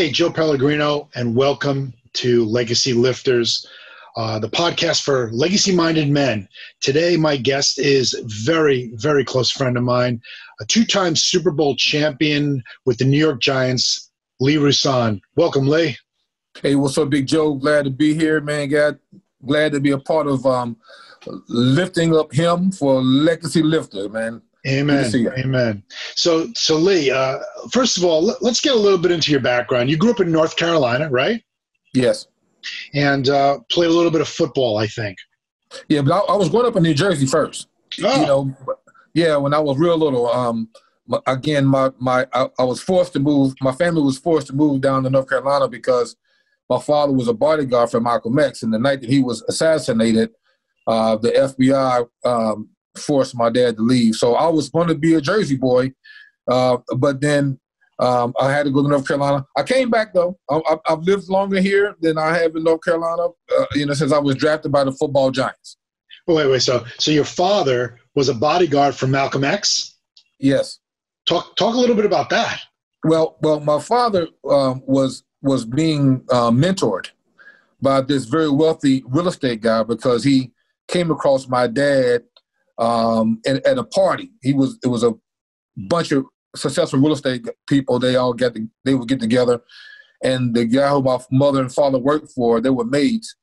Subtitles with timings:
[0.00, 3.66] Hey, Joe Pellegrino, and welcome to Legacy Lifters,
[4.16, 6.48] uh, the podcast for legacy minded men.
[6.80, 10.22] Today, my guest is very, very close friend of mine,
[10.58, 14.10] a two time Super Bowl champion with the New York Giants,
[14.40, 15.20] Lee Rouson.
[15.36, 15.98] Welcome, Lee.
[16.62, 17.52] Hey, what's up, Big Joe?
[17.52, 18.70] Glad to be here, man.
[18.70, 18.98] Glad,
[19.44, 20.78] glad to be a part of um,
[21.46, 24.40] lifting up him for Legacy Lifter, man.
[24.66, 25.12] Amen.
[25.38, 25.82] Amen.
[26.14, 27.38] So, so Lee, uh,
[27.72, 29.88] first of all, let's get a little bit into your background.
[29.88, 31.42] You grew up in North Carolina, right?
[31.94, 32.26] Yes.
[32.92, 35.16] And uh, played a little bit of football, I think.
[35.88, 37.68] Yeah, but I, I was growing up in New Jersey first.
[38.02, 38.20] Oh.
[38.20, 38.56] You know,
[39.14, 40.28] yeah, when I was real little.
[40.30, 40.68] Um,
[41.26, 43.54] again, my my I, I was forced to move.
[43.60, 46.16] My family was forced to move down to North Carolina because
[46.68, 50.30] my father was a bodyguard for Michael X, and the night that he was assassinated,
[50.86, 54.14] uh, the FBI um, forced my dad to leave.
[54.14, 55.92] So I was going to be a Jersey boy,
[56.48, 57.58] uh, but then
[58.00, 59.46] um, I had to go to North Carolina.
[59.56, 60.38] I came back though.
[60.50, 63.28] I, have lived longer here than I have in North Carolina.
[63.56, 65.76] Uh, you know, since I was drafted by the football giants.
[66.26, 66.62] wait, wait.
[66.62, 69.96] So, so your father was a bodyguard for Malcolm X.
[70.38, 70.78] Yes.
[71.28, 72.60] Talk talk a little bit about that.
[73.04, 77.10] Well, well, my father um, was was being uh, mentored
[77.82, 80.52] by this very wealthy real estate guy because he
[80.88, 82.22] came across my dad
[82.80, 84.30] um, at, at, a party.
[84.42, 85.12] He was it was a
[85.76, 86.24] bunch of
[86.56, 87.98] successful real estate people.
[87.98, 89.60] They all get they would get together,
[90.24, 93.36] and the guy who my mother and father worked for, they were maids.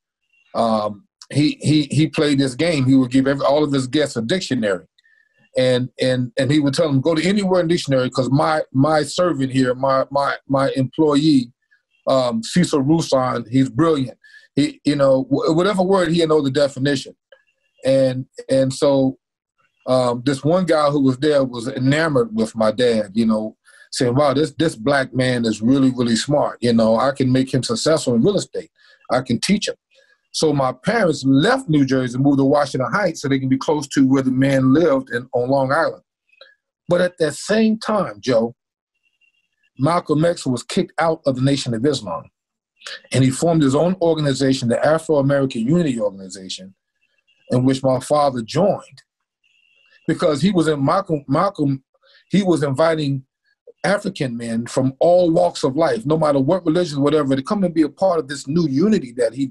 [0.56, 2.86] Um, he he he played this game.
[2.86, 4.86] He would give every, all of his guests a dictionary,
[5.58, 9.04] and and and he would tell them go to anywhere in dictionary because my my
[9.04, 11.52] servant here, my my my employee,
[12.08, 14.18] um, Cecil Rouson, he's brilliant.
[14.56, 17.16] He you know whatever word he know the definition,
[17.86, 19.18] and and so
[19.88, 23.56] um, this one guy who was there was enamored with my dad, you know,
[23.92, 26.58] saying, wow, this, this black man is really, really smart.
[26.62, 28.70] You know, I can make him successful in real estate.
[29.10, 29.76] I can teach him.
[30.32, 33.58] So my parents left New Jersey and moved to Washington Heights so they can be
[33.58, 36.04] close to where the man lived in, on Long Island.
[36.90, 38.56] But at that same time, Joe,
[39.80, 42.26] Malcolm X was kicked out of the Nation of Islam.
[43.14, 46.76] And he formed his own organization, the Afro American Unity Organization,
[47.52, 49.02] in which my father joined
[50.08, 51.24] because he was in Malcolm.
[51.28, 51.84] Malcolm,
[52.30, 53.24] he was inviting
[53.84, 57.74] African men from all walks of life, no matter what religion, whatever, to come and
[57.74, 59.50] be a part of this new unity that he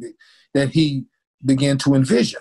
[0.54, 1.04] that he
[1.44, 2.40] began to envision.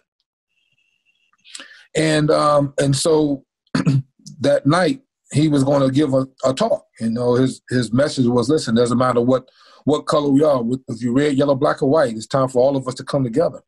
[1.95, 3.45] And um, and so
[4.39, 5.01] that night
[5.31, 6.85] he was going to give a, a, talk.
[6.99, 9.49] You know, his his message was, "Listen, doesn't matter what
[9.85, 10.63] what color we are.
[10.87, 13.23] If you red, yellow, black, or white, it's time for all of us to come
[13.23, 13.61] together."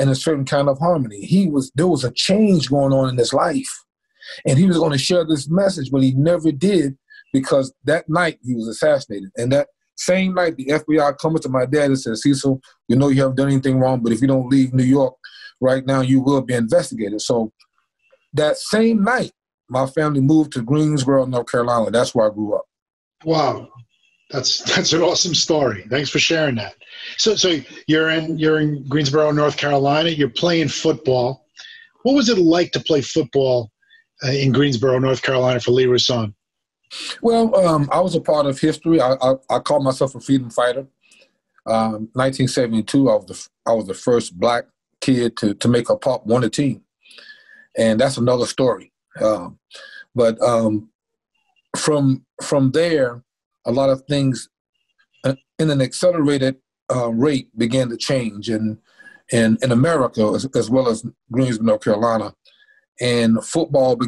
[0.00, 1.20] In a certain kind of harmony.
[1.20, 3.84] He was there was a change going on in his life,
[4.46, 6.96] and he was going to share this message, but he never did
[7.32, 9.30] because that night he was assassinated.
[9.36, 13.08] And that same night, the FBI comes to my dad and says, "Cecil, you know
[13.08, 15.14] you haven't done anything wrong, but if you don't leave New York
[15.60, 17.52] right now, you will be investigated." So
[18.32, 19.32] that same night,
[19.68, 21.90] my family moved to Greensboro, North Carolina.
[21.90, 22.64] That's where I grew up.
[23.24, 23.68] Wow.
[24.30, 25.86] That's that's an awesome story.
[25.90, 26.74] Thanks for sharing that.
[27.16, 30.10] So so you're in you're in Greensboro, North Carolina.
[30.10, 31.46] You're playing football.
[32.02, 33.70] What was it like to play football
[34.24, 36.34] uh, in Greensboro, North Carolina for Lee Rouson?
[37.22, 39.00] Well, um, I was a part of history.
[39.00, 40.86] I, I, I call myself a freedom fighter.
[41.66, 44.64] Um, 1972, I was the I was the first black
[45.00, 46.82] kid to to make a Pop Warner team,
[47.76, 48.92] and that's another story.
[49.20, 49.58] Um,
[50.14, 50.90] but um,
[51.76, 53.22] from from there,
[53.66, 54.48] a lot of things
[55.24, 56.56] uh, in an accelerated
[56.94, 58.78] uh, rate began to change in
[59.32, 62.34] in, in America as, as well as Greensboro, North Carolina,
[63.00, 64.06] and football be,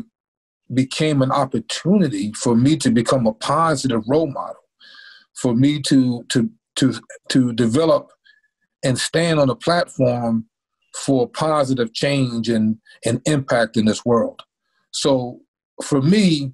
[0.75, 4.63] became an opportunity for me to become a positive role model,
[5.35, 6.95] for me to to to
[7.29, 8.11] to develop
[8.85, 10.47] and stand on a platform
[10.97, 12.77] for positive change and,
[13.07, 14.41] and impact in this world.
[14.91, 15.41] So
[15.83, 16.53] for me,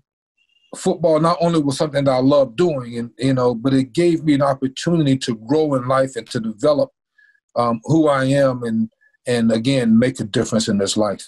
[0.77, 4.25] football not only was something that I loved doing, and you know, but it gave
[4.25, 6.91] me an opportunity to grow in life and to develop
[7.57, 8.91] um, who I am, and
[9.27, 11.27] and again make a difference in this life.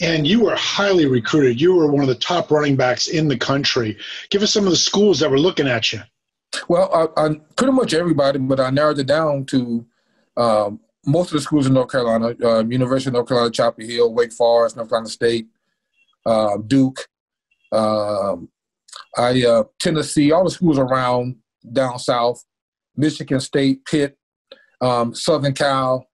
[0.00, 1.60] And you were highly recruited.
[1.60, 3.98] You were one of the top running backs in the country.
[4.30, 6.00] Give us some of the schools that were looking at you.
[6.68, 9.86] Well, I, I pretty much everybody, but I narrowed it down to
[10.38, 14.14] um, most of the schools in North Carolina: uh, University of North Carolina, Chapel Hill,
[14.14, 15.48] Wake Forest, North Carolina State,
[16.24, 17.06] uh, Duke.
[17.70, 18.48] Um,
[19.16, 21.36] I uh, Tennessee, all the schools around
[21.72, 22.44] down south,
[22.96, 24.16] Michigan State, Pitt,
[24.80, 26.06] um, Southern Cal,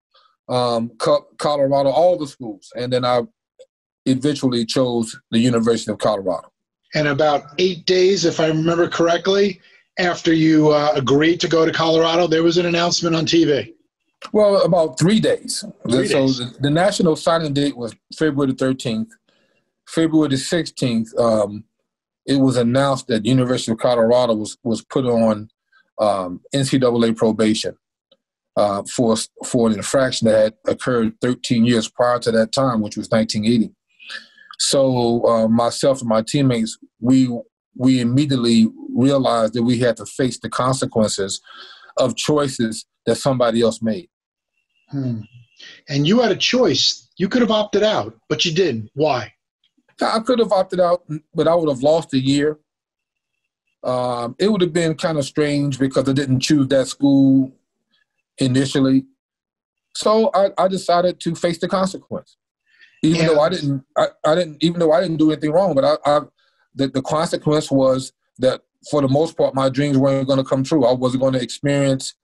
[0.49, 0.91] um,
[1.37, 3.21] Colorado, all the schools, and then I
[4.05, 6.51] eventually chose the University of Colorado.
[6.93, 9.59] And about eight days, if I remember correctly,
[9.97, 13.73] after you uh, agreed to go to Colorado, there was an announcement on TV.
[14.31, 15.63] Well, about three days.
[15.89, 16.37] Three so days.
[16.37, 19.09] The, the national signing date was February the 13th.
[19.87, 21.63] February the 16th, um,
[22.25, 25.49] it was announced that University of Colorado was was put on
[25.99, 27.77] um, NCAA probation
[28.55, 32.97] uh, for for an infraction that had occurred 13 years prior to that time, which
[32.97, 33.73] was 1980.
[34.57, 37.29] So uh, myself and my teammates, we
[37.75, 41.41] we immediately realized that we had to face the consequences
[41.97, 44.09] of choices that somebody else made.
[44.89, 45.21] Hmm.
[45.89, 47.09] And you had a choice.
[47.17, 48.89] You could have opted out, but you didn't.
[48.93, 49.31] Why?
[50.01, 51.03] I could have opted out,
[51.33, 52.59] but I would have lost a year.
[53.83, 57.51] Um, it would have been kind of strange because I didn't choose that school
[58.39, 59.05] initially.
[59.95, 62.35] So I, I decided to face the consequence,
[63.03, 63.27] even Yeah.
[63.27, 63.83] though I didn't.
[63.97, 65.75] I, I didn't, even though I didn't do anything wrong.
[65.75, 66.21] But I, I
[66.73, 70.63] the, the consequence was that for the most part, my dreams weren't going to come
[70.63, 70.85] true.
[70.85, 72.15] I wasn't going to experience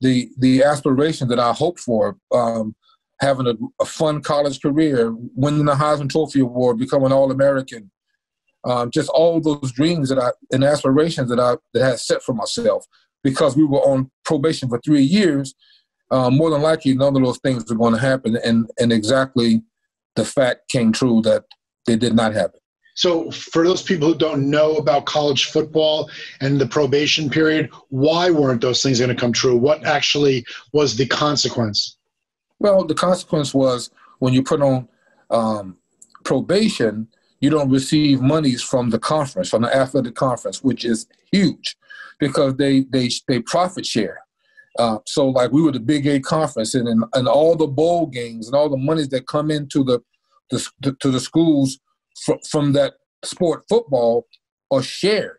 [0.00, 2.18] the the aspirations that I hoped for.
[2.32, 2.74] Um,
[3.24, 7.90] having a, a fun college career, winning the Heisman Trophy Award, becoming All American,
[8.64, 12.22] um, just all those dreams that I and aspirations that I that I had set
[12.22, 12.86] for myself.
[13.22, 15.54] Because we were on probation for three years,
[16.10, 19.62] um, more than likely none of those things were going to happen, and and exactly
[20.16, 21.44] the fact came true that
[21.86, 22.60] they did not happen.
[22.94, 26.08] So, for those people who don't know about college football
[26.40, 29.56] and the probation period, why weren't those things going to come true?
[29.56, 31.96] What actually was the consequence?
[32.64, 33.90] Well, the consequence was
[34.20, 34.88] when you put on
[35.28, 35.76] um,
[36.24, 37.08] probation,
[37.40, 41.76] you don't receive monies from the conference, from the athletic conference, which is huge
[42.18, 44.20] because they they they profit share.
[44.78, 48.06] Uh, so, like we were the Big Eight conference, and, and and all the bowl
[48.06, 50.00] games and all the monies that come into the,
[50.48, 51.78] the to the schools
[52.18, 54.26] fr- from that sport football
[54.70, 55.36] are shared,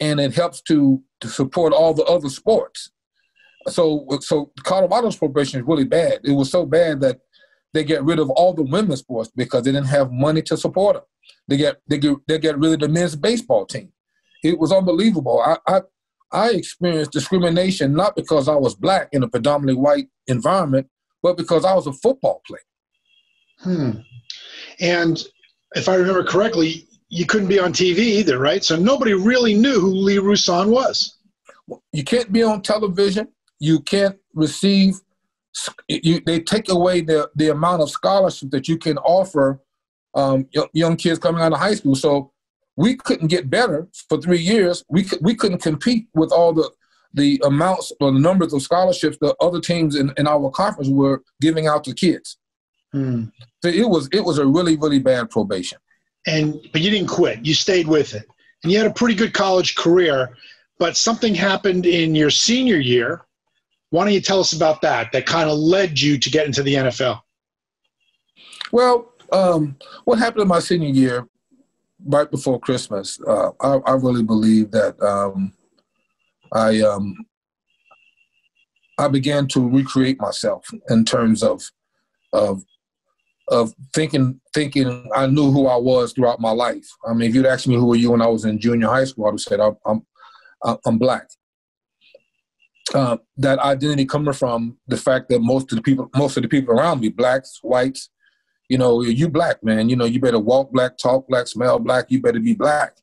[0.00, 2.91] and it helps to to support all the other sports
[3.68, 6.20] so so Colorado's probation is really bad.
[6.24, 7.20] It was so bad that
[7.72, 10.96] they get rid of all the women's sports because they didn't have money to support
[10.96, 11.04] them.
[11.48, 13.92] They get they get they get rid of the men's baseball team.
[14.42, 15.40] It was unbelievable.
[15.40, 15.80] I I,
[16.32, 20.88] I experienced discrimination not because I was black in a predominantly white environment,
[21.22, 22.60] but because I was a football player.
[23.60, 23.90] Hmm.
[24.80, 25.22] And
[25.74, 28.64] if I remember correctly, you couldn't be on TV either, right?
[28.64, 31.18] So nobody really knew who Lee Rouson was.
[31.92, 33.28] You can't be on television.
[33.62, 35.00] You can't receive.
[35.86, 39.60] You, they take away the the amount of scholarship that you can offer
[40.14, 41.94] um, young, kids coming out of high school.
[41.94, 42.32] So
[42.76, 44.84] we couldn't get better for three years.
[44.88, 46.72] We we couldn't compete with all the
[47.14, 51.22] the amounts or the numbers of scholarships that other teams in, in our conference were
[51.40, 52.38] giving out to kids.
[52.90, 53.26] Hmm.
[53.62, 55.78] So it was it was a really really bad probation.
[56.26, 57.46] And but you didn't quit.
[57.46, 58.26] You stayed with it,
[58.64, 60.36] and you had a pretty good college career.
[60.80, 63.22] But something happened in your senior year.
[63.92, 65.12] Why don't you tell us about that?
[65.12, 67.20] That kind of led you to get into the NFL.
[68.72, 71.28] Well, um, what happened in my senior year,
[72.06, 75.52] right before Christmas, uh, I, I, really believe that um,
[76.54, 77.14] I um,
[78.96, 81.62] I began to recreate myself in terms of
[82.32, 82.64] of
[83.48, 86.86] of thinking thinking I knew who I was throughout my life.
[87.06, 89.04] I mean, if you'd asked me who were you when I was in junior high
[89.04, 89.76] school, I'd have said I'm
[90.64, 91.28] I'm, I'm black.
[92.94, 96.48] Uh, that identity coming from the fact that most of the people most of the
[96.48, 98.10] people around me, blacks, whites,
[98.68, 102.06] you know, you black man, you know, you better walk black, talk black, smell black,
[102.10, 102.96] you better be black.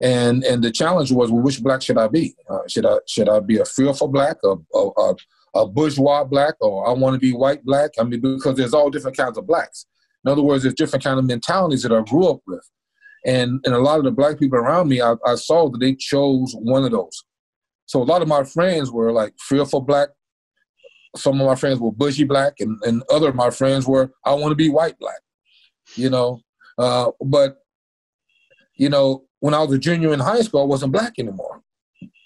[0.00, 2.34] And and the challenge was, well, which black should I be?
[2.48, 5.14] Uh, should I should I be a fearful black, a, a,
[5.54, 7.90] a, bourgeois black, or I want to be white black?
[7.98, 9.86] I mean, because there's all different kinds of blacks.
[10.24, 12.68] In other words, there's different kind of mentalities that I grew up with.
[13.24, 15.94] And and a lot of the black people around me, I, I saw that they
[15.94, 17.24] chose one of those.
[17.86, 20.08] So a lot of my friends were like fearful black.
[21.16, 24.34] Some of my friends were bushy black, and, and other of my friends were I
[24.34, 25.20] want to be white black.
[25.94, 26.40] You know,
[26.78, 27.58] uh, but
[28.76, 31.60] you know when I was a junior in high school, I wasn't black anymore.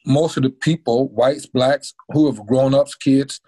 [0.07, 3.41] Most of the people, whites, blacks, who have grown ups, kids,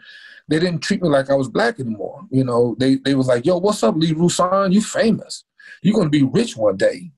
[0.48, 2.22] they didn't treat me like I was black anymore.
[2.30, 4.72] You know, they they was like, "Yo, what's up, Lee Rouson?
[4.72, 5.44] You famous?
[5.82, 7.12] You're gonna be rich one day."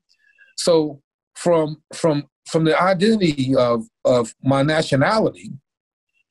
[0.56, 1.00] So
[1.34, 5.50] from from from the identity of of my nationality,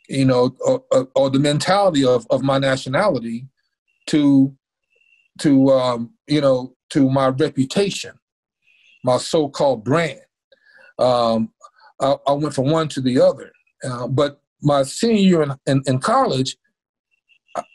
[0.09, 3.47] you know, or, or, or the mentality of of my nationality,
[4.07, 4.55] to
[5.39, 8.13] to um, you know to my reputation,
[9.03, 10.19] my so-called brand.
[10.99, 11.51] Um,
[11.99, 13.51] I, I, went from one to the other.
[13.83, 16.57] Uh, but my senior year in, in, in college,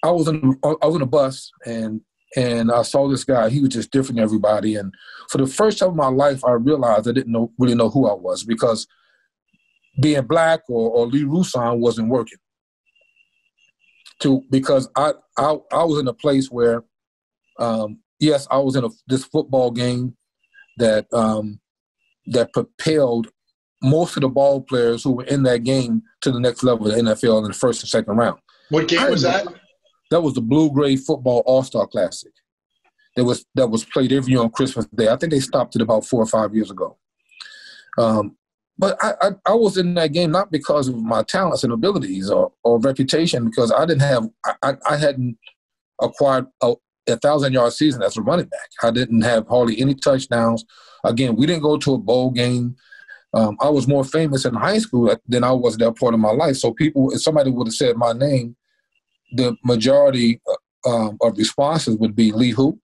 [0.03, 2.01] I, was in I was in a bus and
[2.37, 3.49] and I saw this guy.
[3.49, 4.77] He was just different than everybody.
[4.77, 4.95] And
[5.31, 8.09] for the first time in my life, I realized I didn't know, really know who
[8.09, 8.87] I was because
[10.01, 12.39] being black or, or Lee Rouson wasn't working.
[14.21, 16.85] To because I, I I was in a place where,
[17.59, 20.17] um, yes, I was in a, this football game
[20.79, 21.61] that um,
[22.29, 23.29] that propelled
[23.83, 26.95] most of the ball players who were in that game to the next level of
[26.95, 28.39] the NFL in the first and second round.
[28.71, 29.47] What game was that?
[30.11, 32.33] That was the Blue Gray Football All Star Classic.
[33.17, 35.09] That was that was played every year on Christmas Day.
[35.09, 36.97] I think they stopped it about four or five years ago.
[37.99, 38.37] Um,
[38.79, 42.31] but I, I, I, was in that game not because of my talents and abilities
[42.31, 44.29] or, or reputation, because I didn't have
[44.63, 45.39] I, I hadn't
[46.01, 46.75] acquired a,
[47.09, 48.69] a thousand yard season as a running back.
[48.83, 50.65] I didn't have hardly any touchdowns.
[51.05, 52.77] Again, we didn't go to a bowl game.
[53.33, 56.31] Um, I was more famous in high school than I was that part of my
[56.33, 56.57] life.
[56.57, 58.57] So people, if somebody would have said my name,
[59.33, 62.79] the majority uh, um, of responses would be Lee Who.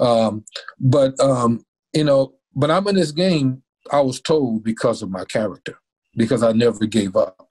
[0.00, 0.44] Um,
[0.78, 5.24] but um, you know, but I'm in this game I was told because of my
[5.24, 5.78] character,
[6.16, 7.46] because I never gave up.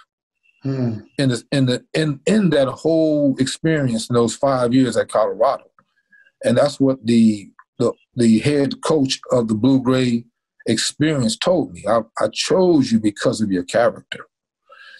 [0.63, 1.00] Hmm.
[1.19, 5.65] In the in the in in that whole experience in those five years at Colorado,
[6.43, 10.25] and that's what the the the head coach of the Blue Gray
[10.67, 11.84] experience told me.
[11.88, 14.25] I, I chose you because of your character.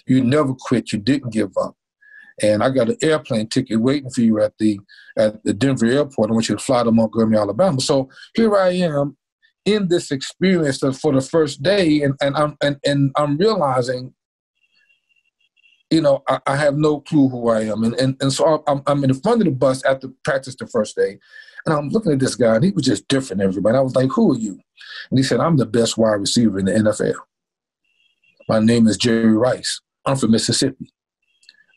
[0.06, 0.92] You never quit.
[0.92, 1.76] You didn't give up.
[2.42, 4.80] And I got an airplane ticket waiting for you at the
[5.18, 6.30] at the Denver airport.
[6.30, 7.80] I want you to fly to Montgomery, Alabama.
[7.80, 9.16] So here I am
[9.66, 14.14] in this experience for the first day, and, and I'm and, and I'm realizing,
[15.90, 18.84] you know, I, I, have no clue who I am, and and, and so I'm,
[18.86, 21.18] I'm in the front of the bus after practice the first day,
[21.66, 23.78] and I'm looking at this guy, and he was just different everybody.
[23.78, 24.60] I was like, "Who are you?"
[25.10, 27.16] And he said, "I'm the best wide receiver in the NFL.
[28.48, 29.82] My name is Jerry Rice.
[30.06, 30.92] I'm from Mississippi."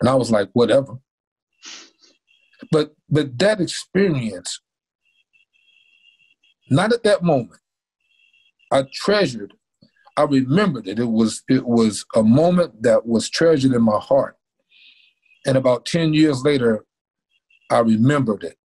[0.00, 0.98] And I was like, "Whatever."
[2.70, 4.60] But but that experience,
[6.70, 7.60] not at that moment,
[8.70, 9.54] I treasured.
[10.16, 10.98] I remembered it.
[10.98, 14.36] It was it was a moment that was treasured in my heart.
[15.46, 16.84] And about 10 years later,
[17.70, 18.56] I remembered it.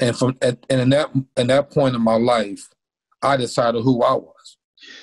[0.00, 2.68] And from at, and in that in that point in my life,
[3.22, 4.56] I decided who I was.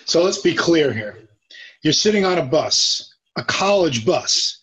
[0.05, 1.27] So let's be clear here.
[1.83, 4.59] You're sitting on a bus, a college bus,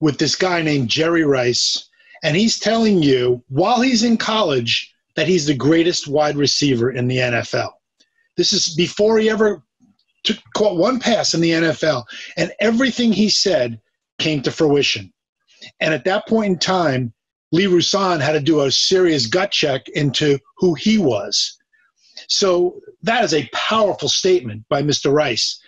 [0.00, 1.88] with this guy named Jerry Rice,
[2.22, 7.08] and he's telling you while he's in college that he's the greatest wide receiver in
[7.08, 7.72] the NFL.
[8.36, 9.64] This is before he ever
[10.22, 12.04] took, caught one pass in the NFL.
[12.36, 13.80] And everything he said
[14.18, 15.12] came to fruition.
[15.80, 17.12] And at that point in time,
[17.50, 21.58] Lee Rouson had to do a serious gut check into who he was.
[22.28, 25.12] So that is a powerful statement by Mr.
[25.12, 25.60] Rice.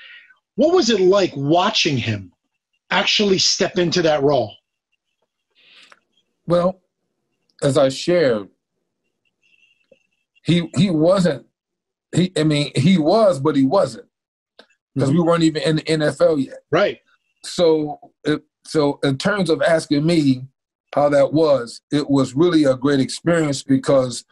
[0.56, 2.32] What was it like watching him
[2.90, 4.54] actually step into that role?
[6.46, 6.80] Well,
[7.62, 8.48] as I shared,
[10.42, 11.46] he he wasn't
[12.14, 14.06] he, I mean, he was, but he wasn't
[14.94, 15.18] because mm-hmm.
[15.18, 16.58] we weren't even in the NFL yet.
[16.70, 16.98] Right.
[17.44, 20.46] So, it, so in terms of asking me
[20.94, 24.24] how that was, it was really a great experience because,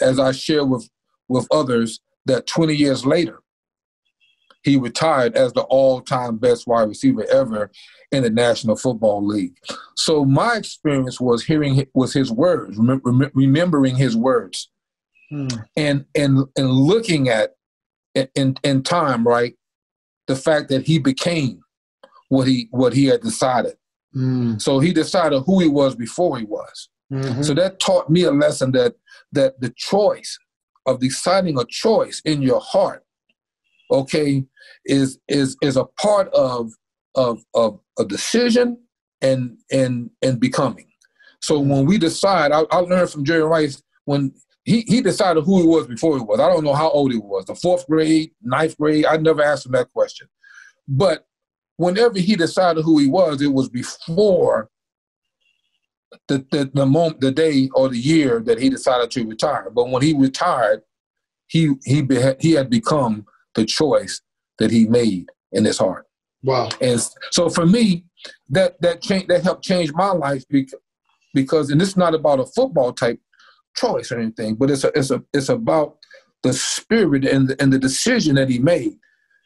[0.00, 0.88] as I share with
[1.28, 3.40] with others, that 20 years later,
[4.62, 7.70] he retired as the all-time best wide receiver ever
[8.12, 9.56] in the National Football League.
[9.96, 12.78] So my experience was hearing was his words,
[13.34, 14.68] remembering his words
[15.30, 15.46] Hmm.
[15.76, 17.54] and and and looking at
[18.34, 19.54] in in time, right,
[20.26, 21.62] the fact that he became
[22.28, 23.76] what he what he had decided.
[24.14, 24.60] Mm.
[24.60, 26.88] So he decided who he was before he was.
[27.12, 27.42] Mm-hmm.
[27.42, 28.96] So that taught me a lesson that
[29.30, 30.36] that the choice
[30.84, 33.04] of deciding a choice in your heart,
[33.90, 34.44] okay,
[34.84, 36.72] is is is a part of
[37.14, 38.78] of of a decision
[39.20, 40.88] and and and becoming.
[41.40, 41.70] So mm-hmm.
[41.70, 44.32] when we decide, I, I learned from Jerry Rice when
[44.64, 46.38] he, he decided who he was before he was.
[46.38, 49.06] I don't know how old he was, the fourth grade, ninth grade.
[49.06, 50.28] I never asked him that question.
[50.86, 51.26] But
[51.76, 54.68] whenever he decided who he was, it was before
[56.28, 59.70] the, the, the moment, the day or the year that he decided to retire.
[59.70, 60.82] But when he retired,
[61.46, 62.06] he he
[62.38, 64.20] he had become the choice
[64.58, 66.06] that he made in his heart.
[66.42, 66.68] Wow!
[66.80, 68.04] And so for me,
[68.48, 70.80] that that change that helped change my life because
[71.34, 73.20] because and this is not about a football type
[73.76, 75.96] choice or anything, but it's a, it's a, it's about
[76.42, 78.96] the spirit and the, and the decision that he made,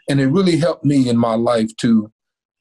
[0.08, 2.10] and it really helped me in my life to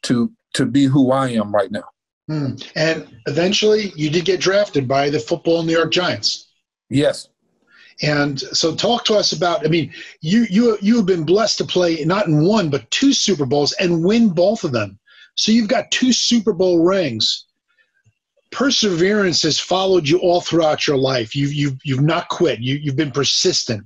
[0.04, 1.86] to to be who I am right now.
[2.28, 2.56] Hmm.
[2.76, 6.50] And eventually, you did get drafted by the football New York Giants.
[6.90, 7.28] Yes.
[8.04, 9.66] And so, talk to us about.
[9.66, 9.92] I mean,
[10.22, 13.72] you you you have been blessed to play not in one but two Super Bowls
[13.74, 15.00] and win both of them.
[15.36, 17.46] So you've got two Super Bowl rings
[18.54, 21.36] perseverance has followed you all throughout your life.
[21.36, 22.60] You've, you've, you've not quit.
[22.60, 23.86] You, you've been persistent.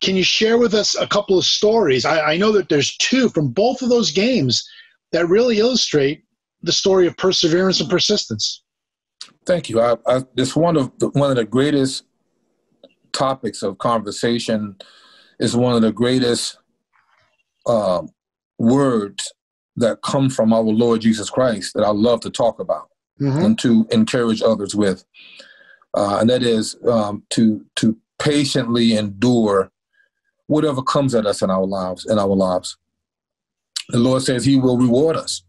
[0.00, 2.04] Can you share with us a couple of stories?
[2.04, 4.66] I, I know that there's two from both of those games
[5.12, 6.22] that really illustrate
[6.62, 8.62] the story of perseverance and persistence.
[9.44, 9.80] Thank you.
[9.80, 12.04] I, I, it's one of the, one of the greatest
[13.14, 14.76] topics of conversation.
[15.40, 16.58] Is one of the greatest
[17.66, 18.02] uh,
[18.58, 19.32] words
[19.76, 22.88] that come from our Lord Jesus Christ that I love to talk about
[23.20, 23.44] mm-hmm.
[23.44, 25.04] and to encourage others with,
[25.94, 29.72] uh, and that is um, to to patiently endure
[30.46, 32.76] whatever comes at us in our lives in our lives.
[33.88, 35.42] The Lord says He will reward us.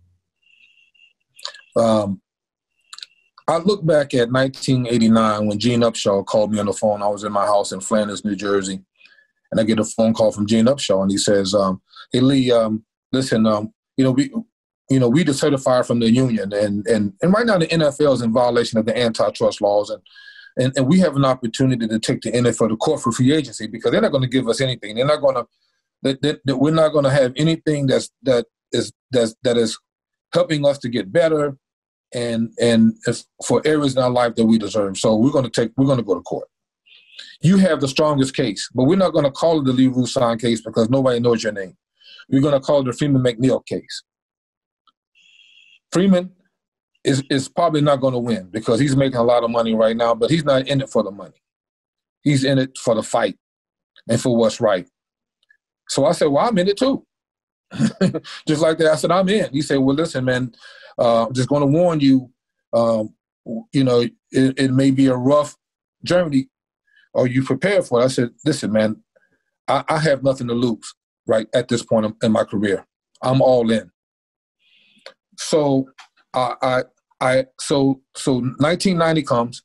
[1.75, 2.21] Um,
[3.47, 7.03] I look back at 1989 when Gene Upshaw called me on the phone.
[7.03, 8.81] I was in my house in Flanders, New Jersey,
[9.51, 12.51] and I get a phone call from Gene Upshaw, and he says, um, "Hey Lee,
[12.51, 14.31] um, listen, um, you know we,
[14.89, 18.21] you know we decertified from the union, and and and right now the NFL is
[18.21, 20.01] in violation of the antitrust laws, and
[20.57, 23.67] and, and we have an opportunity to take the NFL to court for free agency
[23.67, 24.95] because they're not going to give us anything.
[24.95, 25.45] They're not going to
[26.01, 29.77] that, that, that we're not going to have anything that's that is that's that is
[30.33, 31.57] helping us to get better
[32.15, 32.95] and and
[33.45, 34.97] for areas in our life that we deserve.
[34.97, 36.47] So we're going to take we're going to go to court.
[37.41, 40.39] You have the strongest case, but we're not going to call it the Lee Rouson
[40.39, 41.75] case because nobody knows your name.
[42.29, 44.03] We're going to call it the Freeman McNeil case.
[45.91, 46.31] Freeman
[47.03, 49.95] is is probably not going to win because he's making a lot of money right
[49.95, 51.41] now, but he's not in it for the money.
[52.23, 53.37] He's in it for the fight
[54.09, 54.87] and for what's right.
[55.89, 57.05] So I said, "Well, I'm in it too."
[58.47, 60.53] just like that, I said, "I'm in." He said, "Well, listen, man,
[60.99, 62.31] uh, I'm just going to warn you.
[62.73, 63.13] Um,
[63.71, 65.55] you know, it, it, may be a rough
[66.03, 66.49] journey.
[67.13, 69.03] Are you prepared for it?" I said, "Listen, man,
[69.67, 70.93] I, I have nothing to lose
[71.27, 72.85] right at this point in my career.
[73.21, 73.91] I'm all in."
[75.37, 75.89] So
[76.33, 76.83] I, I,
[77.21, 79.63] I so so 1990 comes.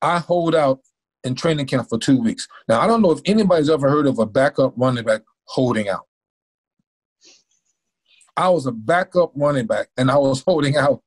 [0.00, 0.80] I hold out
[1.24, 2.48] in training camp for two weeks.
[2.68, 6.06] Now I don't know if anybody's ever heard of a backup running back holding out.
[8.36, 11.02] I was a backup running back and I was holding out.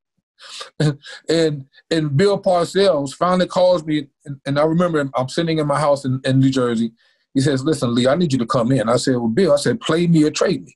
[1.30, 5.80] and and Bill Parcells finally calls me and, and, I remember I'm sitting in my
[5.80, 6.92] house in, in New Jersey.
[7.34, 8.90] He says, Listen, Lee, I need you to come in.
[8.90, 10.76] I said, Well, Bill, I said, play me or trade me.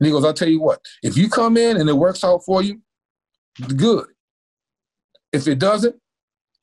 [0.00, 2.44] And he goes, I'll tell you what, if you come in and it works out
[2.44, 2.80] for you,
[3.76, 4.06] good.
[5.32, 5.96] If it doesn't,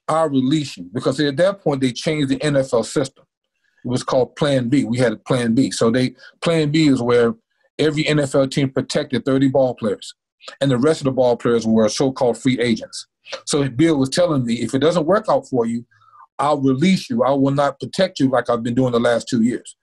[0.08, 0.90] I'll release you.
[0.94, 3.26] Because at that point they changed the NFL system.
[3.84, 4.84] It was called Plan B.
[4.84, 5.72] We had a Plan B.
[5.72, 7.34] So they Plan B is where
[7.82, 10.14] every NFL team protected 30 ball players.
[10.60, 13.08] And the rest of the ball players were so-called free agents.
[13.46, 15.86] So Bill was telling me, if it doesn't work out for you,
[16.40, 17.24] I'll release you.
[17.24, 19.76] I will not protect you like I've been doing the last two years.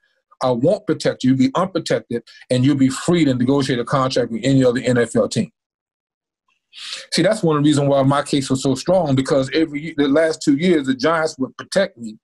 [0.43, 1.31] I won't protect you.
[1.31, 5.31] You'll be unprotected, and you'll be free to negotiate a contract with any other NFL
[5.31, 5.51] team.
[7.13, 10.07] See, that's one of the reasons why my case was so strong because every the
[10.07, 12.19] last two years the Giants would protect me,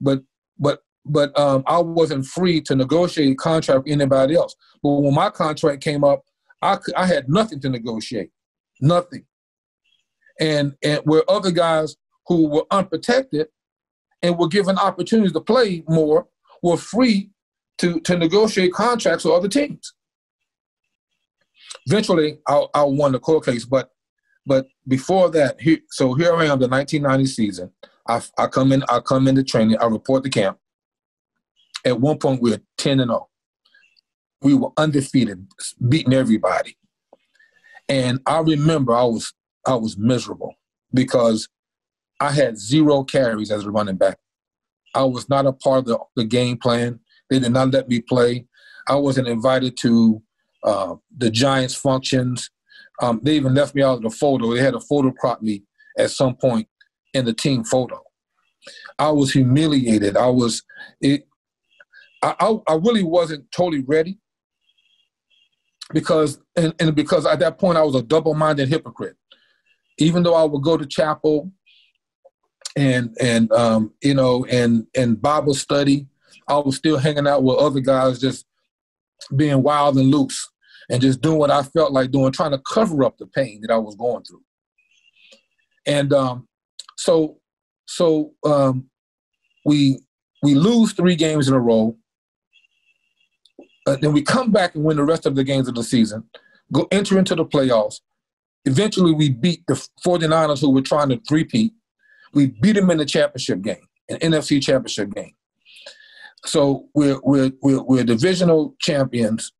[0.00, 0.22] but
[0.58, 4.54] but but um, I wasn't free to negotiate a contract with anybody else.
[4.82, 6.24] But when my contract came up,
[6.60, 8.30] I I had nothing to negotiate,
[8.80, 9.24] nothing.
[10.40, 13.48] And and where other guys who were unprotected
[14.22, 16.28] and were given opportunities to play more
[16.62, 17.30] were free
[17.78, 19.94] to to negotiate contracts with other teams.
[21.86, 23.90] Eventually, I, I won the court case, but
[24.46, 27.70] but before that, he, so here I am, the 1990 season.
[28.08, 30.58] I, I come in, I come into training, I report to camp.
[31.84, 33.28] At one point, we were 10 and 0.
[34.40, 35.46] We were undefeated,
[35.88, 36.76] beating everybody.
[37.88, 39.32] And I remember I was
[39.66, 40.54] I was miserable
[40.92, 41.48] because
[42.20, 44.18] I had zero carries as a running back.
[44.94, 47.00] I was not a part of the, the game plan.
[47.30, 48.46] They did not let me play.
[48.88, 50.22] I wasn't invited to
[50.64, 52.50] uh, the Giants functions.
[53.00, 54.54] Um, they even left me out of the photo.
[54.54, 55.64] They had a photo crop me
[55.98, 56.68] at some point
[57.14, 58.00] in the team photo.
[58.98, 60.16] I was humiliated.
[60.16, 60.62] I was
[61.00, 61.26] it.
[62.22, 64.18] I, I, I really wasn't totally ready
[65.92, 69.16] because and, and because at that point I was a double-minded hypocrite.
[69.98, 71.52] Even though I would go to chapel
[72.76, 76.06] and and um, you know and and Bible study,
[76.48, 78.46] I was still hanging out with other guys just
[79.36, 80.48] being wild and loose
[80.90, 83.70] and just doing what I felt like doing, trying to cover up the pain that
[83.70, 84.42] I was going through.
[85.86, 86.48] And um,
[86.96, 87.38] so,
[87.86, 88.90] so um,
[89.64, 90.00] we
[90.42, 91.96] we lose three games in a row.
[93.86, 96.24] Uh, then we come back and win the rest of the games of the season,
[96.72, 98.00] go enter into the playoffs.
[98.64, 99.74] Eventually, we beat the
[100.06, 101.72] 49ers who were trying to three-peat.
[102.32, 105.34] We beat them in the championship game, an NFC championship game.
[106.44, 109.52] So we're, we're, we're, we're divisional champions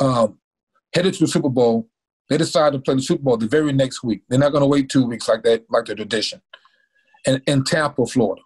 [0.00, 0.38] um,
[0.94, 1.88] headed to the Super Bowl.
[2.28, 4.22] They decide to play the Super Bowl the very next week.
[4.28, 6.40] They're not going to wait two weeks like that, like the tradition.
[7.26, 8.42] And in Tampa, Florida.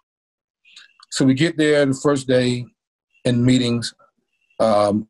[1.11, 2.65] So we get there the first day
[3.23, 3.93] in meetings.
[4.59, 5.07] Um,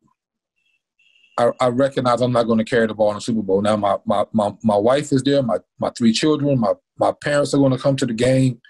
[1.38, 3.60] I, I, recognize I'm not going to carry the ball in the Super Bowl.
[3.60, 7.54] Now my, my, my, my wife is there, my, my three children, my, my parents
[7.54, 8.60] are going to come to the game,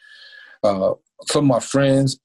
[0.62, 0.94] uh,
[1.26, 2.18] some of my friends.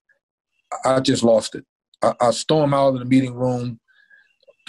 [0.84, 1.66] I just lost it.
[2.02, 3.80] I, I storm out of the meeting room.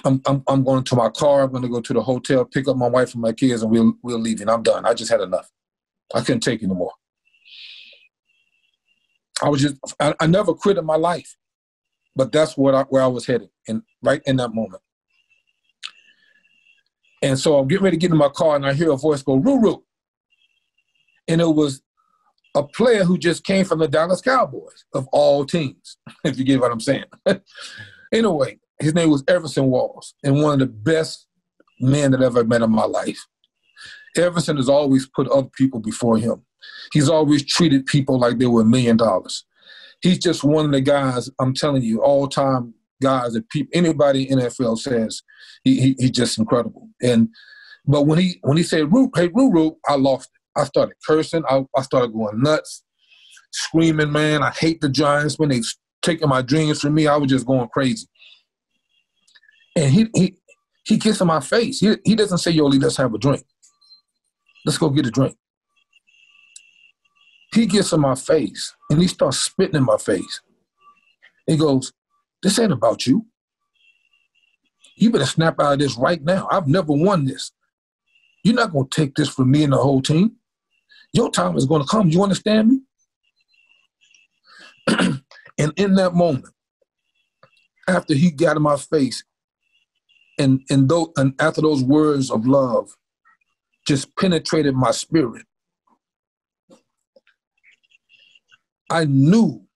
[0.04, 1.42] I'm, I'm, I'm going to my car.
[1.42, 3.70] I'm going to go to the hotel, pick up my wife and my kids, and
[3.70, 4.40] we'll, we'll leave.
[4.40, 4.84] And I'm done.
[4.84, 5.48] I just had enough.
[6.14, 6.92] I couldn't take it anymore.
[9.42, 11.36] I was just, I, I never quit in my life,
[12.14, 14.82] but that's what I, where I was headed, and right in that moment.
[17.22, 19.22] And so I'm getting ready to get in my car, and I hear a voice
[19.22, 19.82] go, "Ruru,"
[21.28, 21.82] and it was
[22.54, 26.60] a player who just came from the Dallas Cowboys of all teams, if you get
[26.60, 27.04] what I'm saying.
[28.12, 31.26] anyway, his name was Everson Walls, and one of the best
[31.80, 33.26] men that I've ever met in my life.
[34.16, 36.44] Everson has always put other people before him.
[36.92, 39.44] He's always treated people like they were a million dollars.
[40.02, 44.38] He's just one of the guys, I'm telling you, all time guys that anybody in
[44.38, 45.22] NFL says
[45.64, 46.88] he, he, he's just incredible.
[47.02, 47.28] And
[47.86, 50.60] but when he when he said hey Ruru, I lost it.
[50.60, 51.42] I started cursing.
[51.48, 52.84] I, I started going nuts,
[53.52, 55.60] screaming, man, I hate the Giants when they
[56.02, 57.06] taking my dreams from me.
[57.06, 58.06] I was just going crazy.
[59.76, 60.36] And he he
[60.84, 61.80] he gets in my face.
[61.80, 63.44] He, he doesn't say, Yo, let's have a drink.
[64.66, 65.36] Let's go get a drink.
[67.54, 70.40] He gets in my face and he starts spitting in my face.
[71.46, 71.92] He goes,
[72.42, 73.26] This ain't about you.
[74.96, 76.48] You better snap out of this right now.
[76.50, 77.52] I've never won this.
[78.44, 80.36] You're not going to take this from me and the whole team.
[81.12, 82.08] Your time is going to come.
[82.08, 82.80] You understand me?
[85.58, 86.46] and in that moment,
[87.88, 89.24] after he got in my face,
[90.38, 92.96] and and, and after those words of love
[93.86, 95.44] just penetrated my spirit,
[98.90, 99.66] I knew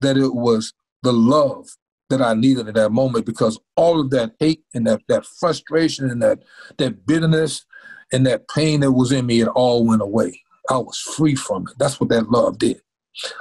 [0.00, 1.76] that it was the love
[2.10, 6.10] that I needed at that moment because all of that hate and that, that frustration
[6.10, 6.40] and that,
[6.78, 7.64] that bitterness
[8.12, 10.40] and that pain that was in me, it all went away.
[10.68, 11.74] I was free from it.
[11.78, 12.80] That's what that love did.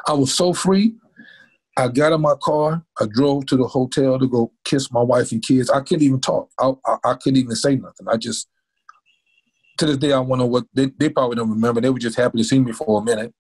[0.08, 0.96] I was so free.
[1.78, 2.84] I got in my car.
[3.00, 5.70] I drove to the hotel to go kiss my wife and kids.
[5.70, 6.50] I couldn't even talk.
[6.60, 8.08] I, I, I couldn't even say nothing.
[8.08, 8.48] I just,
[9.78, 11.80] to this day, I wonder what they, they probably don't remember.
[11.80, 13.34] They were just happy to see me for a minute.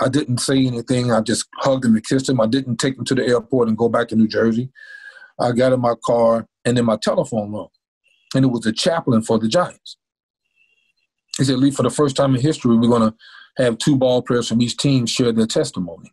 [0.00, 1.12] I didn't say anything.
[1.12, 2.40] I just hugged him and kissed him.
[2.40, 4.70] I didn't take him to the airport and go back to New Jersey.
[5.38, 7.68] I got in my car and then my telephone rang,
[8.34, 9.96] and it was a chaplain for the Giants.
[11.38, 13.16] He said, Lee, for the first time in history, we're going to
[13.62, 16.12] have two ball players from each team share their testimony.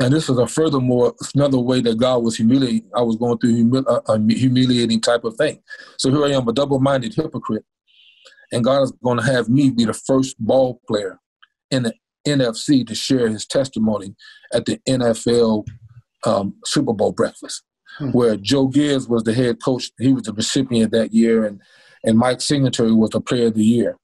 [0.00, 2.90] And this was a furthermore another way that God was humiliating.
[2.96, 5.62] I was going through a, uh, a humiliating type of thing.
[5.98, 7.64] So here I am, a double-minded hypocrite,
[8.52, 11.20] and God is going to have me be the first ball player
[11.74, 11.94] in the
[12.26, 14.14] NFC to share his testimony
[14.52, 15.66] at the NFL
[16.24, 17.62] um, Super Bowl breakfast,
[17.98, 18.10] hmm.
[18.10, 19.90] where Joe Gibbs was the head coach.
[19.98, 21.60] He was the recipient that year, and
[22.04, 23.98] and Mike Singletary was the Player of the Year,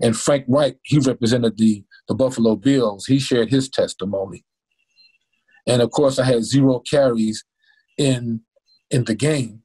[0.00, 3.06] and Frank Reich he represented the the Buffalo Bills.
[3.06, 4.44] He shared his testimony,
[5.66, 7.44] and of course I had zero carries
[7.96, 8.40] in
[8.90, 9.62] in the game,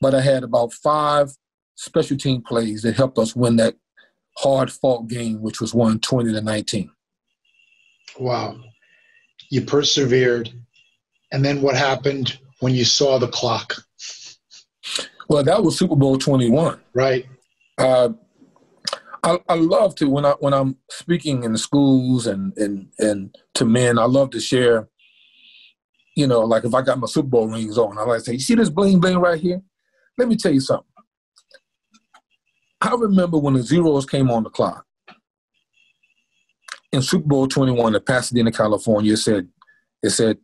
[0.00, 1.30] but I had about five
[1.76, 3.76] special team plays that helped us win that
[4.38, 6.90] hard fought game, which was won 20 to 19.
[8.18, 8.58] Wow.
[9.50, 10.52] You persevered.
[11.32, 13.74] And then what happened when you saw the clock?
[15.28, 16.80] Well, that was Super Bowl 21.
[16.94, 17.26] Right.
[17.78, 18.10] Uh,
[19.22, 23.64] I, I love to when I when I'm speaking in schools and and and to
[23.64, 24.88] men, I love to share.
[26.16, 28.32] You know, like if I got my Super Bowl rings on, I like to say,
[28.32, 29.62] "You see this bling bling right here?
[30.18, 30.89] Let me tell you something.
[32.80, 34.86] I remember when the zeros came on the clock
[36.92, 39.12] in Super Bowl 21 in Pasadena, California.
[39.12, 39.48] It said,
[40.02, 40.38] it said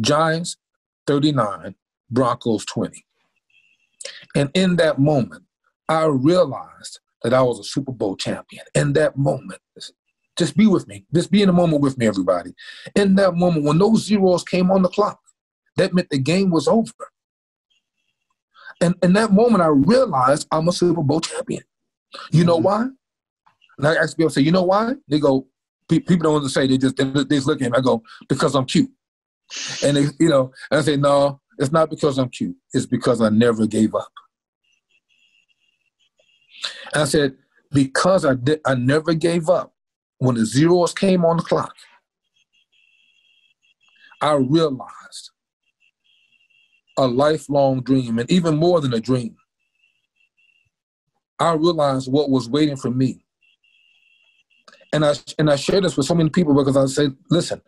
[0.00, 0.56] Giants
[1.06, 1.74] 39,
[2.10, 3.04] Broncos 20.
[4.34, 5.44] And in that moment,
[5.88, 8.64] I realized that I was a Super Bowl champion.
[8.74, 9.60] In that moment,
[10.36, 11.06] just be with me.
[11.14, 12.52] Just be in the moment with me, everybody.
[12.94, 15.18] In that moment, when those zeros came on the clock,
[15.76, 16.92] that meant the game was over.
[18.80, 21.62] And in that moment, I realized I'm a Super Bowl champion.
[22.30, 22.86] You know why?
[23.78, 24.94] And I ask people, say, you know why?
[25.08, 25.46] They go,
[25.88, 27.76] people don't want to say, they just, they just look at me.
[27.76, 28.90] I go, because I'm cute.
[29.84, 32.56] And they, you know, and I say, no, it's not because I'm cute.
[32.72, 34.10] It's because I never gave up.
[36.94, 37.36] And I said,
[37.70, 39.72] because I did, I never gave up.
[40.18, 41.74] When the zeros came on the clock,
[44.22, 45.30] I realized
[46.96, 49.36] a lifelong dream, and even more than a dream,
[51.38, 53.22] I realized what was waiting for me.
[54.92, 57.60] And I and I share this with so many people because I say, listen,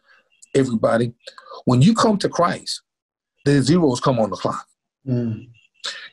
[0.55, 1.13] everybody,
[1.65, 2.83] when you come to Christ,
[3.45, 4.67] the zeros come on the clock.
[5.07, 5.49] Mm.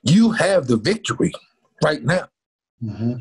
[0.04, 1.32] You have the victory
[1.84, 2.28] right now.
[2.84, 3.14] Mm-hmm.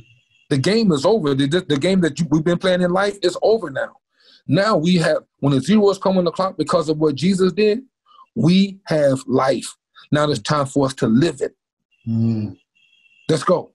[0.50, 1.34] The game is over.
[1.34, 3.96] The, the game that you, we've been playing in life is over now.
[4.46, 7.80] Now we have, when the zeros come on the clock because of what Jesus did,
[8.34, 9.74] we have life.
[10.12, 11.56] Now it's time for us to live it.
[12.06, 12.56] Mm.
[13.28, 13.73] Let's go.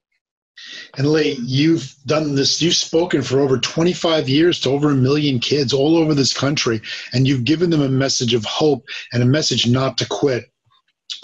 [0.97, 5.39] And Lee, you've done this, you've spoken for over 25 years to over a million
[5.39, 6.81] kids all over this country,
[7.13, 10.45] and you've given them a message of hope and a message not to quit.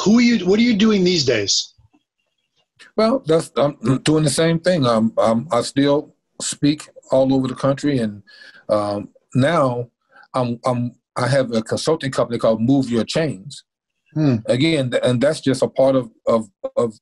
[0.04, 1.74] Who are you, what are you doing these days?
[2.96, 4.86] Well, that's, I'm doing the same thing.
[4.86, 8.24] Um, um, I still speak all over the country, and
[8.70, 9.90] um, now
[10.34, 13.64] I'm, I'm, I have a consulting company called Move Your Chains.
[14.14, 14.38] Hmm.
[14.46, 16.94] Again, and that's just a part of, of, of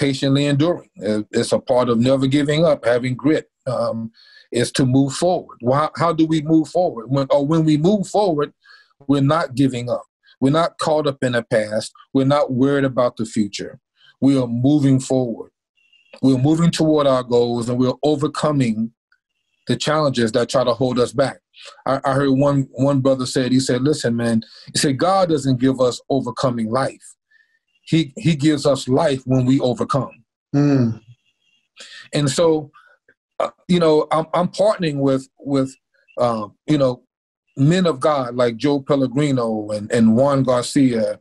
[0.00, 0.90] patiently enduring.
[0.96, 3.48] It's a part of never giving up, having grit.
[3.66, 4.10] Um,
[4.52, 5.58] is to move forward.
[5.64, 7.06] How, how do we move forward?
[7.08, 8.52] When, or when we move forward,
[9.06, 10.02] we're not giving up.
[10.40, 11.92] We're not caught up in the past.
[12.12, 13.78] We're not worried about the future.
[14.20, 15.52] We are moving forward.
[16.22, 18.92] We're moving toward our goals and we're overcoming
[19.68, 21.38] the challenges that try to hold us back.
[21.86, 25.60] I, I heard one one brother said, he said, listen, man, he said, God doesn't
[25.60, 27.14] give us overcoming life.
[27.90, 30.22] He he gives us life when we overcome.
[30.54, 31.00] Mm.
[32.14, 32.70] And so,
[33.40, 35.74] uh, you know, I'm I'm partnering with with
[36.16, 37.02] um, you know
[37.56, 41.18] men of God like Joe Pellegrino and and Juan Garcia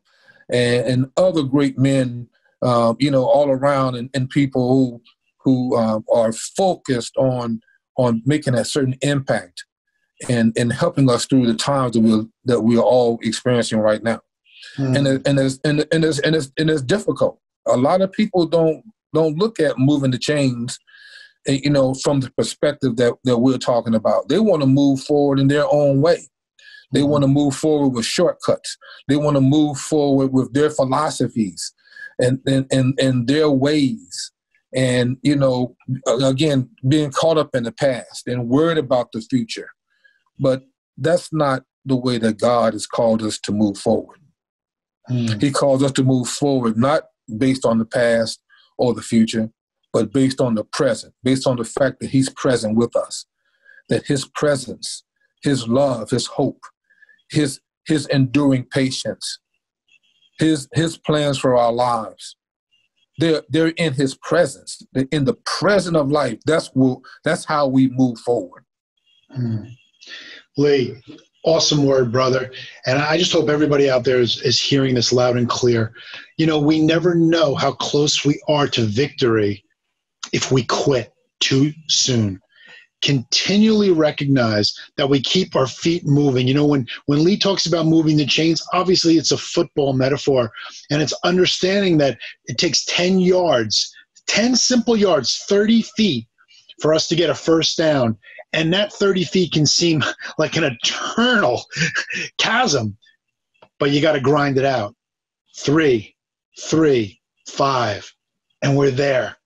[0.51, 2.27] and, and other great men,
[2.62, 5.01] uh, you know, all around and, and people who
[5.43, 7.62] who um, are focused on
[7.97, 9.65] on making a certain impact
[10.29, 14.03] and and helping us through the times that we that we are all experiencing right
[14.03, 14.19] now
[14.78, 14.95] mm.
[14.95, 17.39] and it, and it's and, and it's and it's and it's difficult.
[17.67, 20.80] A lot of people don't don't look at moving the chains,
[21.48, 24.30] eh, you know, from the perspective that that we're talking about.
[24.30, 26.28] They want to move forward in their own way.
[26.91, 27.10] They mm-hmm.
[27.10, 28.78] want to move forward with shortcuts.
[29.08, 31.74] They want to move forward with their philosophies
[32.19, 34.32] and and and, and their ways.
[34.76, 35.76] And you know,
[36.22, 39.69] again, being caught up in the past and worried about the future.
[40.39, 40.63] But
[40.98, 44.19] that's not the way that God has called us to move forward.
[45.10, 45.41] Mm.
[45.41, 47.04] He calls us to move forward, not
[47.38, 48.41] based on the past
[48.78, 49.50] or the future,
[49.91, 53.26] but based on the present, based on the fact that He's present with us,
[53.89, 55.04] that His presence,
[55.41, 56.62] His love, His hope,
[57.30, 59.39] His His enduring patience,
[60.38, 62.36] His His plans for our lives.
[63.17, 64.82] They're they're in His presence.
[64.93, 66.39] They're in the present of life.
[66.45, 68.63] That's what, that's how we move forward.
[69.36, 69.72] Mm.
[70.58, 71.02] Lee,
[71.43, 72.52] awesome word, brother.
[72.86, 75.93] And I just hope everybody out there is, is hearing this loud and clear.
[76.38, 79.63] You know, we never know how close we are to victory
[80.34, 82.39] if we quit too soon.
[83.02, 86.47] Continually recognize that we keep our feet moving.
[86.47, 90.52] You know, when, when Lee talks about moving the chains, obviously it's a football metaphor,
[90.91, 93.95] and it's understanding that it takes 10 yards,
[94.28, 96.28] 10 simple yards, 30 feet
[96.82, 98.17] for us to get a first down
[98.53, 100.03] and that 30 feet can seem
[100.38, 101.63] like an eternal
[102.38, 102.97] chasm
[103.79, 104.95] but you got to grind it out.
[105.55, 106.15] Three
[106.59, 108.13] three five
[108.62, 109.38] and we're there.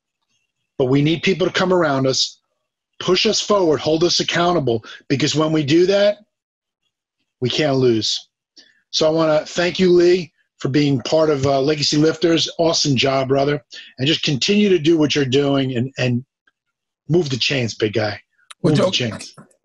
[0.77, 2.39] But we need people to come around us
[2.99, 6.17] push us forward hold us accountable because when we do that
[7.39, 8.29] we can't lose.
[8.89, 12.49] So i want to thank you lee for being part of uh, legacy lifters.
[12.57, 13.63] Awesome job brother.
[13.97, 16.23] And just continue to do what you're doing and, and
[17.09, 18.19] move the chains big guy
[18.63, 18.91] well, Joe,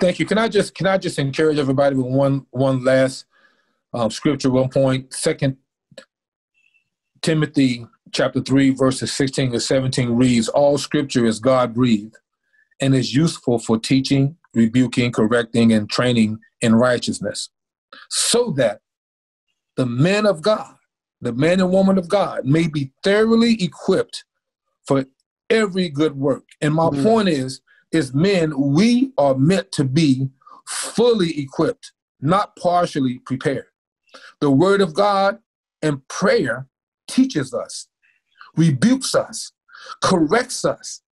[0.00, 0.26] thank you.
[0.26, 3.26] Can I just can I just encourage everybody with one one last
[3.94, 5.56] um, scripture, one point, Second
[7.22, 12.16] Timothy chapter three, verses sixteen to seventeen reads: All scripture is God breathed
[12.80, 17.50] and is useful for teaching, rebuking, correcting, and training in righteousness,
[18.10, 18.80] so that
[19.76, 20.74] the men of God,
[21.20, 24.24] the man and woman of God, may be thoroughly equipped
[24.86, 25.04] for
[25.50, 26.44] every good work.
[26.60, 27.02] And my mm.
[27.02, 27.60] point is
[27.92, 30.28] is men, we are meant to be
[30.66, 33.66] fully equipped, not partially prepared.
[34.40, 35.38] The word of God
[35.82, 36.66] and prayer
[37.08, 37.88] teaches us,
[38.56, 39.52] rebukes us,
[40.02, 41.02] corrects us,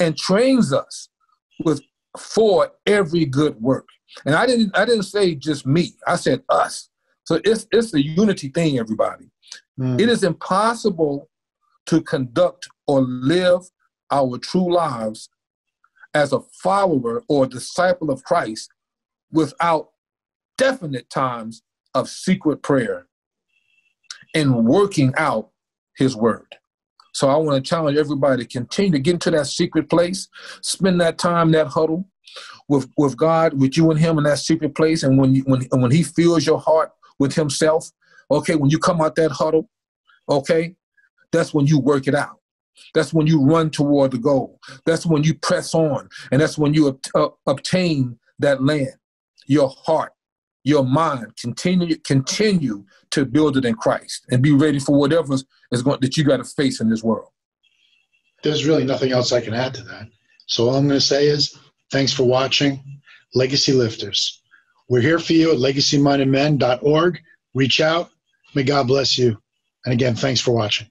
[0.00, 1.08] and trains us
[1.64, 1.82] with
[2.18, 3.88] for every good work.
[4.26, 5.94] And I didn't I didn't say just me.
[6.06, 6.90] I said us.
[7.24, 9.30] So it's it's a unity thing, everybody.
[9.78, 10.00] Mm.
[10.00, 11.30] It is impossible
[11.86, 13.62] to conduct or live
[14.10, 15.28] our true lives
[16.14, 18.70] as a follower or disciple of Christ
[19.30, 19.90] without
[20.58, 21.62] definite times
[21.94, 23.06] of secret prayer
[24.34, 25.50] and working out
[25.96, 26.56] his word.
[27.14, 30.28] So I want to challenge everybody to continue to get into that secret place,
[30.62, 32.08] spend that time, that huddle,
[32.68, 35.62] with with God, with you and Him in that secret place, and when you, when
[35.72, 37.90] when He fills your heart with Himself,
[38.30, 39.68] okay, when you come out that huddle,
[40.28, 40.74] okay,
[41.30, 42.38] that's when you work it out.
[42.94, 44.58] That's when you run toward the goal.
[44.84, 48.92] That's when you press on, and that's when you uh, obtain that land.
[49.46, 50.12] Your heart,
[50.64, 55.34] your mind, continue continue to build it in Christ, and be ready for whatever
[55.70, 57.28] is going that you got to face in this world.
[58.42, 60.08] There's really nothing else I can add to that.
[60.46, 61.58] So all I'm going to say is,
[61.90, 62.82] thanks for watching,
[63.34, 64.42] Legacy Lifters.
[64.88, 67.20] We're here for you at legacymindedmen.org.
[67.54, 68.10] Reach out.
[68.54, 69.38] May God bless you.
[69.84, 70.88] And again, thanks for watching.